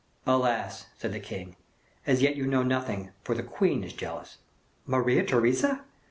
[0.25, 1.57] "Alas," said the king,
[2.07, 4.39] "as yet you know nothing, for the queen is jealous."
[4.87, 5.83] "Maria Theresa!"